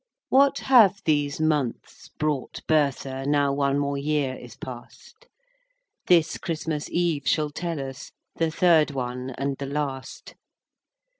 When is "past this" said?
4.55-6.39